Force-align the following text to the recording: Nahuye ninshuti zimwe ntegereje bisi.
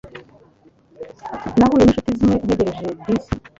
Nahuye 1.57 1.83
ninshuti 1.83 2.11
zimwe 2.17 2.35
ntegereje 2.45 2.85
bisi. 3.05 3.33